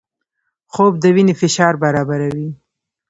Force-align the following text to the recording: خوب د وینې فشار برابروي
خوب 0.73 0.93
د 0.99 1.05
وینې 1.15 1.33
فشار 1.41 1.73
برابروي 1.83 2.49